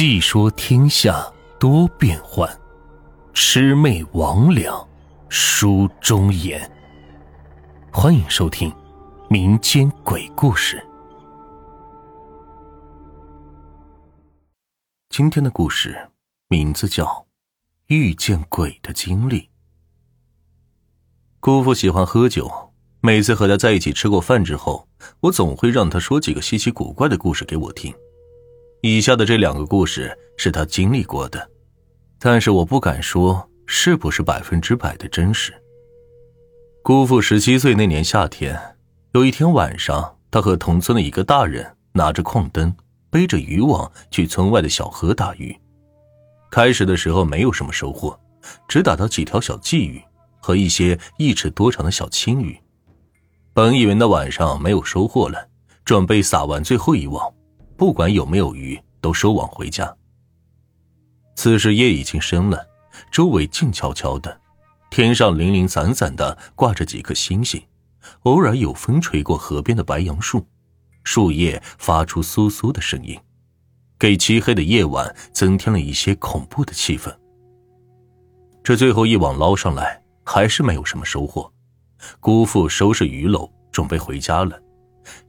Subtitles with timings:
[0.00, 1.28] 细说天下
[1.58, 2.48] 多变幻，
[3.34, 4.86] 魑魅魍魉
[5.28, 6.70] 书中言。
[7.90, 8.72] 欢迎收听
[9.28, 10.80] 民间鬼故事。
[15.10, 16.10] 今天的故事
[16.46, 17.04] 名字叫
[17.88, 19.40] 《遇见鬼的经历》。
[21.40, 22.48] 姑父喜欢喝酒，
[23.00, 24.86] 每次和他在一起吃过饭之后，
[25.22, 27.92] 我总会让他说几个稀奇古怪的故事给我听。
[28.80, 31.50] 以下的这两个故事是他经历过的，
[32.20, 35.52] 但是我不敢说是不是百分之百的真实。
[36.84, 38.56] 姑父十七岁那年夏天，
[39.12, 42.72] 有一天晚上，他和同村的一个大人拿着矿灯，
[43.10, 45.58] 背着渔网去村外的小河打鱼。
[46.48, 48.18] 开始的时候没有什么收获，
[48.68, 50.00] 只打到几条小鲫鱼
[50.38, 52.56] 和一些一尺多长的小青鱼。
[53.52, 55.48] 本以为那晚上没有收获了，
[55.84, 57.34] 准备撒完最后一网。
[57.78, 59.96] 不管有没有鱼，都收网回家。
[61.36, 62.66] 此时夜已经深了，
[63.12, 64.40] 周围静悄悄的，
[64.90, 67.62] 天上零零散散的挂着几颗星星，
[68.24, 70.44] 偶尔有风吹过河边的白杨树，
[71.04, 73.16] 树叶发出簌簌的声音，
[73.96, 77.14] 给漆黑的夜晚增添了一些恐怖的气氛。
[78.64, 81.48] 这最后一网捞上来，还是没有什么收获。
[82.18, 84.60] 姑父收拾鱼篓，准备回家了。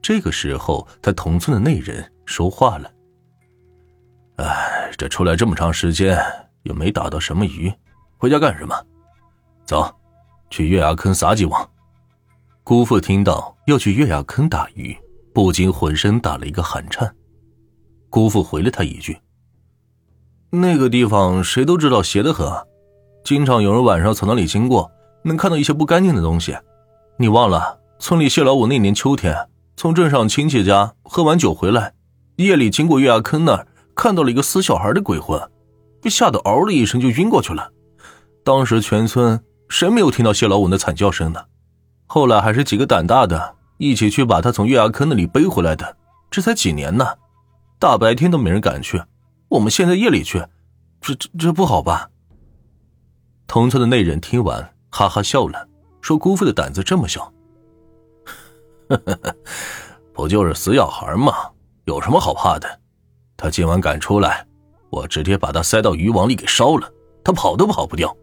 [0.02, 2.12] 这个时候，他同村的那人。
[2.30, 2.92] 说话了，
[4.36, 6.16] 哎，这出来这么长时间，
[6.62, 7.74] 又没打到什么鱼，
[8.20, 8.86] 回家干什么？
[9.66, 9.92] 走，
[10.52, 11.68] 去月牙坑撒几网。
[12.64, 14.96] 姑父听到要去月牙坑打鱼，
[15.34, 17.12] 不禁浑身打了一个寒颤。
[18.12, 19.20] 姑父回了他一句
[20.52, 22.48] ：“那个地方谁都知道邪得很，
[23.24, 24.90] 经常有人晚上从那里经过，
[25.24, 26.56] 能看到一些不干净的东西。
[27.18, 29.36] 你忘了，村里谢老五那年秋天，
[29.76, 31.92] 从镇上亲戚家喝完酒回来。”
[32.46, 35.38] 夜里经过月牙坑那儿，看到了一个死小孩的鬼魂，
[36.02, 37.72] 被吓得嗷的一声就晕过去了。
[38.46, 41.44] 当时全村谁没有听到谢老五那惨叫声呢？
[42.08, 45.98] 后来还是几个胆大的一起去把他从月牙坑那里背回来的。
[46.32, 47.06] 这才几年呢，
[47.78, 49.04] 大白天都没人敢去，
[49.50, 50.46] 我们现在夜里去，
[51.02, 52.10] 这这这不好吧？
[53.48, 55.68] 同村的那人听完哈哈笑了，
[56.00, 57.34] 说：“姑父的胆子这么小，
[58.88, 59.36] 呵呵呵，
[60.14, 61.34] 不就是死小孩吗？”
[61.90, 62.80] 有什么好怕的？
[63.36, 64.46] 他今晚敢出来，
[64.92, 66.88] 我直接把他塞到渔网里给烧了，
[67.24, 68.16] 他跑都跑不掉。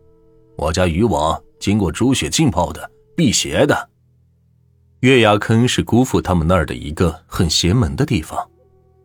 [0.56, 3.90] 我家渔网经过猪血浸泡的，辟邪的。
[5.00, 8.48] 月牙坑是姑父他们那儿的一个很邪门的地方，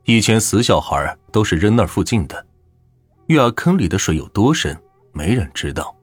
[0.05, 2.45] 以前死小孩都是扔那附近的。
[3.29, 4.79] 月牙坑里的水有多深，
[5.11, 5.95] 没人知道，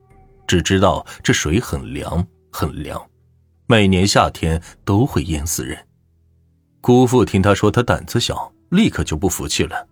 [0.49, 3.01] 只知道这水很凉，很凉，
[3.69, 5.79] 每年夏天都会淹死人。
[6.81, 9.87] 姑父听他说他胆子小，立刻就不服气了。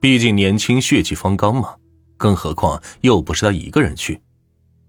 [0.00, 1.74] 毕竟年轻血气方刚嘛，
[2.16, 4.20] 更何况又不是他一个人去。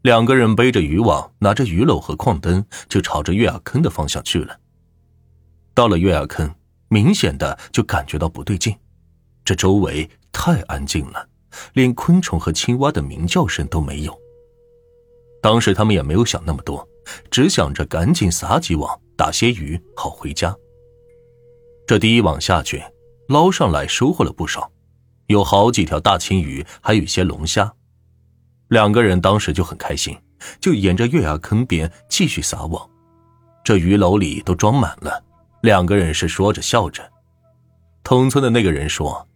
[0.03, 4.57] 两个人背着渔网，拿着鱼篓和矿灯，就朝着月牙坑的方向去了。
[5.73, 6.49] 到了月牙坑，
[6.87, 8.75] 明显的就感觉到不对劲，
[9.43, 11.27] 这周围太安静了，
[11.73, 14.17] 连昆虫和青蛙的鸣叫声都没有。
[15.41, 16.87] 当时他们也没有想那么多，
[17.29, 20.55] 只想着赶紧撒几网，打些鱼，好回家。
[21.91, 22.81] 这第一网下去，
[23.27, 24.71] 捞上来收获了不少，
[25.27, 27.69] 有好几条大青鱼，还有一些龙虾。
[28.69, 30.17] 两个人当时就很开心，
[30.61, 32.89] 就沿着月牙坑边继续撒网。
[33.61, 35.21] 这鱼篓里都装满了，
[35.63, 37.03] 两个人是说着笑着。
[38.05, 39.27] 同村的那个人说：“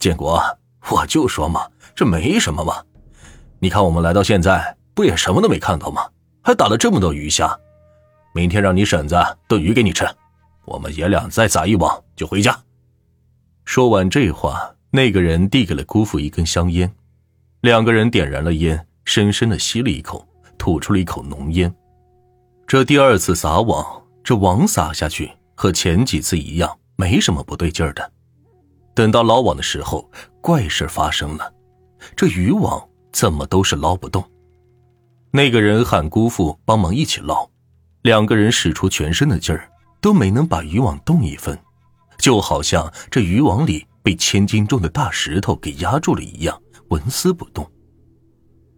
[0.00, 0.42] 建国，
[0.90, 2.82] 我就说嘛，这没什么嘛。
[3.60, 6.04] 你看我们来到现在，不也什么都没看到吗？
[6.42, 7.56] 还打了这么多鱼虾。
[8.34, 9.14] 明天让你婶子
[9.46, 10.04] 炖鱼给你吃。”
[10.64, 12.58] 我们爷俩再撒一网就回家。
[13.64, 16.92] 说完这话，那个人递给了姑父一根香烟，
[17.62, 20.26] 两个人点燃了烟，深深的吸了一口，
[20.58, 21.74] 吐出了一口浓烟。
[22.66, 28.12] 这第二次撒网，这网撒下去和前几次一样，没什么不对劲儿的。
[28.94, 31.52] 等到捞网的时候，怪事发生了，
[32.14, 32.82] 这渔网
[33.12, 34.24] 怎么都是捞不动。
[35.30, 37.48] 那个人喊姑父帮忙一起捞，
[38.02, 39.68] 两个人使出全身的劲儿。
[40.04, 41.58] 都没能把渔网动一分，
[42.18, 47.66] 就好像这渔网里被千斤重的大石头给压住了一样，纹丝不动。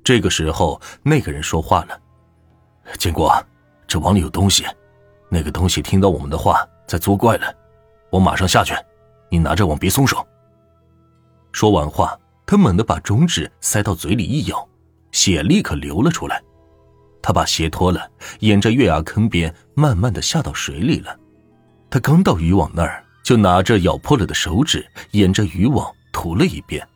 [0.05, 2.00] 这个时候，那个人说话了
[2.96, 3.34] ：“建国，
[3.88, 4.64] 这网里有东西，
[5.28, 7.52] 那个东西听到我们的话在作怪了，
[8.12, 8.73] 我马上下去，
[9.28, 10.25] 你拿着网别松手。”
[11.50, 14.64] 说完话，他猛地把中指塞到嘴里一咬，
[15.11, 16.40] 血立刻流了出来。
[17.26, 18.08] 他把鞋脱了，
[18.38, 21.19] 沿着月牙坑边慢慢的下到水里了。
[21.90, 26.87] 他刚到渔网那儿，就拿着咬破了的手指，沿着渔网涂了一遍。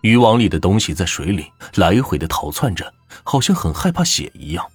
[0.00, 2.90] 渔网里的东西在水里来回的逃窜着，
[3.24, 4.66] 好像很害怕血一样。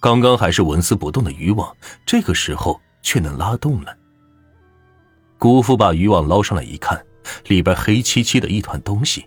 [0.00, 1.72] 刚刚还是纹丝不动的渔网，
[2.04, 3.96] 这个时候却能拉动了。
[5.38, 7.00] 姑父把渔网捞上来一看，
[7.46, 9.24] 里边黑漆漆的一团东西。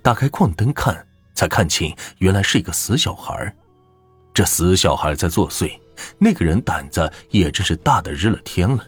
[0.00, 3.54] 打开矿灯看，才看清原来是一个死小孩。
[4.34, 5.78] 这死小孩在作祟，
[6.18, 8.84] 那个人胆子也真是大的日了天了。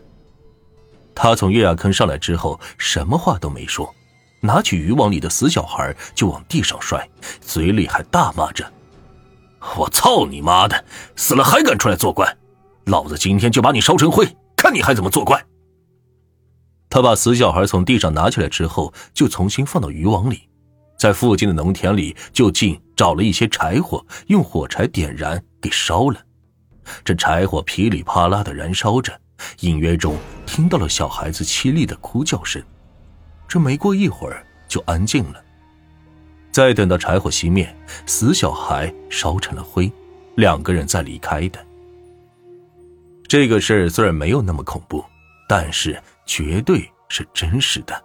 [1.15, 3.89] 他从月牙坑上来之后，什么话都没说。
[4.41, 7.09] 拿起渔网里的死小孩就往地上摔，
[7.41, 8.71] 嘴里还大骂着
[9.79, 10.85] ：“我操你妈的！
[11.17, 12.37] 死了还敢出来作怪！
[12.85, 15.43] 老子今天就把你烧成灰，看你还怎么作怪！”
[16.91, 20.49] 他把死小孩从地上拿起来之后，就重新放到渔网里，
[20.99, 26.19] 在附近的农田里就近找了一些柴火，用火柴点燃给烧了。
[27.05, 29.13] 这柴火噼里啪啦的燃烧着，
[29.61, 30.17] 隐约中
[30.47, 32.63] 听到了小孩子凄厉的哭叫声。
[33.47, 35.45] 这没过一会儿就安静了。
[36.51, 37.73] 再等到柴火熄灭，
[38.07, 39.93] 死小孩烧成了灰，
[40.37, 41.65] 两个人再离开的。
[43.29, 45.05] 这个事虽然没有那么恐怖，
[45.49, 48.03] 但是绝对是真实的。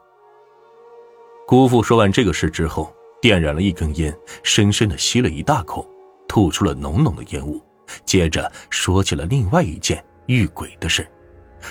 [1.47, 4.13] 姑父说完这个事之后，点燃了一根烟，
[4.43, 5.87] 深深的吸了一大口，
[6.27, 7.61] 吐出了浓浓的烟雾，
[8.05, 11.07] 接着说起了另外一件遇鬼的事。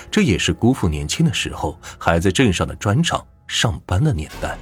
[0.09, 3.25] 这也是姑父年轻的时候还在镇上的砖厂。
[3.47, 4.57] 上班的年代。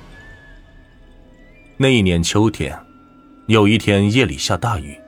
[1.77, 2.75] 那一年秋天，
[3.45, 5.00] 有一天夜里下大雨，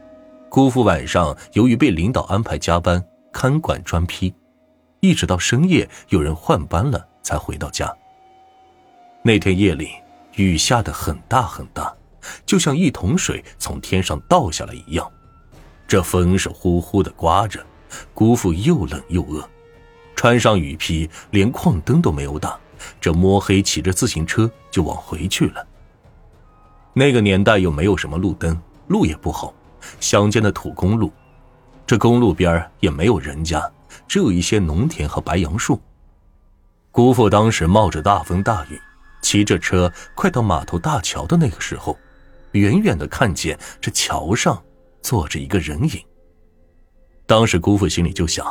[0.50, 3.04] 姑父晚上由于被领导安排加班
[3.34, 4.31] 看管砖坯，
[5.00, 7.92] 一直到深夜有人换班了才回到家。
[9.24, 9.89] 那天夜里
[10.41, 11.93] 雨下得很大很大，
[12.45, 15.09] 就像一桶水从天上倒下来一样，
[15.88, 17.65] 这风是呼呼的刮着，
[18.13, 19.47] 姑父又冷又饿，
[20.15, 22.57] 穿上雨披，连矿灯都没有打。
[22.99, 25.67] 这摸黑骑着自行车就往回去了。
[26.93, 29.53] 那个年代又没有什么路灯，路也不好，
[29.99, 31.13] 乡间的土公路，
[31.85, 33.71] 这公路边也没有人家，
[34.07, 35.79] 只有一些农田和白杨树。
[36.89, 38.81] 姑父当时冒着大风大雨，
[39.31, 41.98] 骑着车快到码头大桥的那个时候，
[42.51, 44.62] 远远的看见这桥上
[45.01, 46.04] 坐着一个人影。
[47.25, 48.45] 当时姑父心里就想：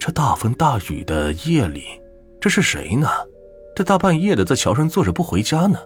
[0.00, 2.00] 这大风大雨的夜里。
[2.40, 3.06] 这是谁呢？
[3.74, 5.78] 这大半夜的在桥上坐着不回家呢？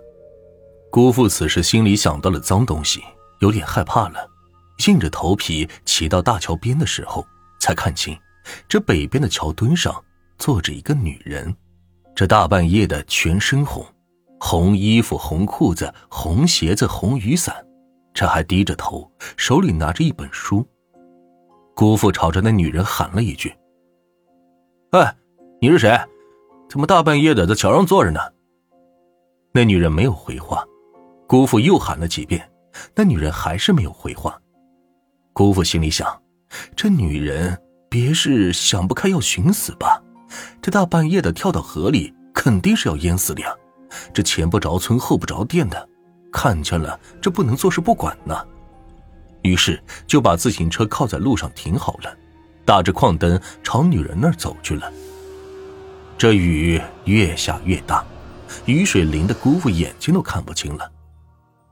[0.93, 3.03] 姑父此时心里想到了脏东西，
[3.41, 4.25] 有点害怕了，
[4.87, 7.27] 硬着头皮骑到大桥边的时候，
[7.59, 8.17] 才看清，
[8.69, 10.05] 这北边的桥墩上
[10.39, 11.53] 坐着一个女人。
[12.21, 13.83] 这大半夜的，全身红，
[14.39, 17.67] 红衣服、红裤子、红鞋子、红雨伞，
[18.13, 20.63] 这还低着头，手里拿着一本书。
[21.75, 23.51] 姑父朝着那女人喊了一句
[24.93, 25.17] ：“哎，
[25.63, 25.99] 你是谁？”
[26.69, 28.21] 怎么大半夜的在桥上坐着呢？
[29.55, 30.63] 那女人没有回话，
[31.27, 32.47] 姑父又喊了几遍，
[32.95, 34.39] 那女人还是没有回话。
[35.33, 36.23] 姑父心里想：
[36.77, 37.59] 这女人
[37.89, 40.03] 别是想不开要寻死吧？
[40.63, 43.55] 这大半夜的跳到河里，肯定是要淹死的呀！
[44.13, 45.89] 这前不着村后不着店的，
[46.33, 48.37] 看见了这不能坐视不管呢。
[49.43, 52.15] 于是就把自行车靠在路上停好了，
[52.65, 54.93] 打着矿灯朝女人那儿走去了。
[56.19, 58.05] 这雨越下越大，
[58.67, 60.91] 雨水淋得姑父眼睛都看不清了。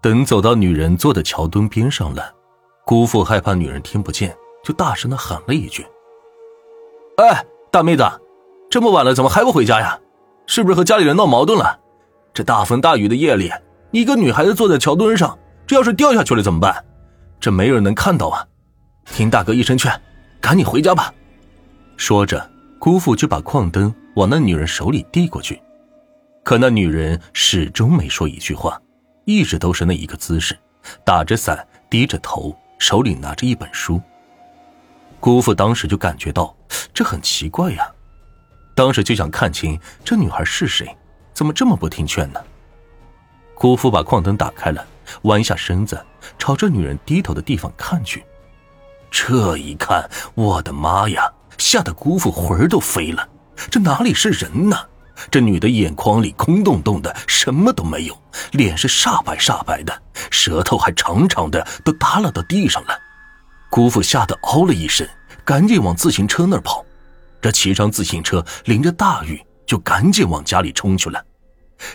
[0.00, 2.34] 等走到女人坐的桥墩边上了，
[2.86, 5.86] 姑父害怕女人听不见，就大声的喊了一句
[7.18, 8.02] ：“哎，大妹子，
[8.70, 9.98] 这么晚了怎么还不回家呀？
[10.46, 11.78] 是不是和家里人闹矛盾了？
[12.32, 13.50] 这大风大雨的夜里，
[13.90, 16.84] 一个女孩子坐在桥墩上，这要是掉下去了怎么办？
[17.40, 18.46] 这没人能看到啊！
[19.06, 19.92] 听大哥一声劝，
[20.40, 21.12] 赶紧回家吧。”
[21.96, 23.94] 说着，姑父就把矿灯。
[24.14, 25.62] 往那女人手里递过去，
[26.42, 28.76] 可那女人始终没说一句话，
[29.24, 30.58] 一直都是那一个姿势，
[31.04, 34.00] 打着伞，低着头，手里拿着一本书。
[35.20, 36.52] 姑父当时就感觉到
[36.92, 37.88] 这很奇怪呀，
[38.78, 40.96] 当时就想看清这女孩是谁，
[41.34, 42.40] 怎么这么不听劝呢？
[43.56, 44.86] 姑父把矿灯打开了，
[45.22, 46.00] 弯下身子，
[46.38, 48.24] 朝着女人低头的地方看去。
[49.10, 53.28] 这一看，我的妈呀，吓得姑父魂儿都飞了。
[53.68, 54.76] 这哪里是人呢？
[55.28, 58.16] 这女的眼眶里空洞洞的，什么都没有，
[58.52, 62.96] 脸是煞白煞白的，舌头还长长的，都耷拉到地上了。
[63.70, 65.04] 姑父吓得嗷了一声，
[65.44, 66.84] 赶紧往自行车那儿跑。
[67.40, 71.24] 这骑上自行车，淋着大雨，就赶紧往家里冲去了。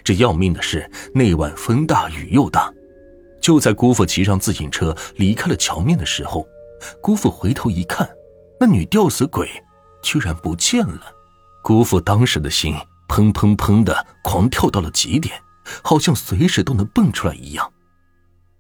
[0.04, 2.72] 这要命的是，那晚风大雨又大。
[3.42, 6.48] 就在姑父骑上自行车离开了桥面的时候，
[7.02, 8.10] 姑父回头一看，
[8.58, 9.50] 那女吊死鬼
[10.02, 11.02] 居然不见了。
[11.62, 12.74] 姑父当时的心
[13.10, 15.36] 砰砰砰的狂跳到了极点，
[15.84, 17.70] 好像随时都能蹦出来一样。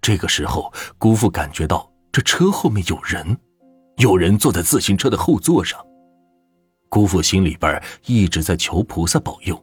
[0.02, 3.38] 这个时候，姑父感觉到这车后面有人，
[3.96, 5.80] 有人坐在自行车的后座上。
[6.94, 9.60] 姑父心里边一直在求菩萨保佑，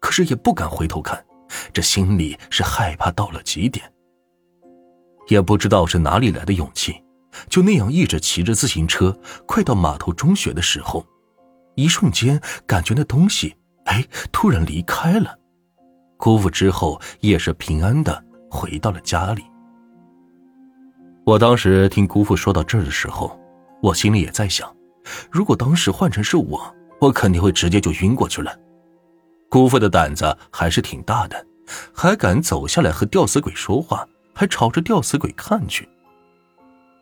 [0.00, 1.24] 可是也不敢回头看，
[1.72, 3.90] 这心里是害怕到了极点。
[5.28, 7.02] 也不知道是哪里来的勇气，
[7.48, 11.06] 就那样一直骑着自行车，快到码头中学的时候，
[11.74, 15.34] 一瞬间感觉那东西，哎，突然离开了。
[16.18, 19.42] 姑父之后也是平安的回到了家里。
[21.24, 23.40] 我当时听姑父说到这儿的时候，
[23.80, 24.70] 我心里也在想，
[25.30, 28.54] 如果当时换成是我，我肯定会直接就晕过去了。
[29.48, 31.46] 姑父的胆子还是挺大的，
[31.92, 35.88] 还敢走下来和吊死鬼说话，还朝着吊死鬼看去。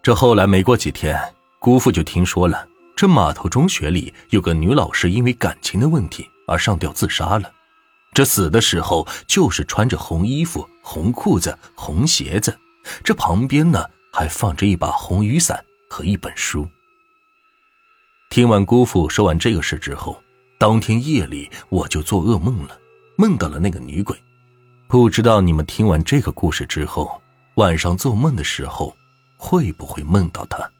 [0.02, 1.18] 这后来没过几天，
[1.58, 2.66] 姑父就听说了，
[2.96, 7.50] 这码头中学里有个女老师因为感情的问题而上吊自杀了。
[8.12, 12.56] 这死的时候就是穿着红衣服、红裤子、红鞋子，
[13.02, 13.84] 这旁边呢。
[14.14, 16.68] 还放着一把红雨伞和一本书。
[18.32, 20.18] 听完姑父说完这个事之后，
[20.56, 22.78] 当天夜里我就做噩梦了，
[23.14, 24.16] 梦到了那个女鬼。
[24.88, 27.20] 不知道你们听完这个故事之后，
[27.56, 28.96] 晚上做梦的时候
[29.36, 30.71] 会不会梦到她？